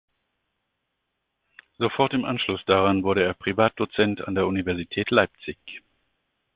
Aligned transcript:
Sofort 1.77 2.15
im 2.15 2.25
Anschluss 2.25 2.65
daran 2.65 3.03
wurde 3.03 3.23
er 3.23 3.35
Privatdozent 3.35 4.27
an 4.27 4.33
der 4.33 4.47
Universität 4.47 5.11
Leipzig. 5.11 5.59